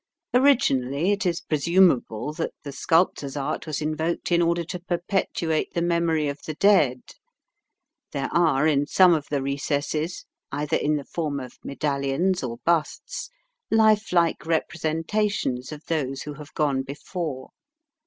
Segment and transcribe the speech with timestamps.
[0.33, 5.81] Originally, it is presumable that the sculptor's art was invoked in order to perpetuate the
[5.83, 7.01] memory of the dead.
[8.11, 13.29] There are in some of the recesses, either in the form of medallions or busts,
[13.69, 17.51] life like representations of those who have gone before.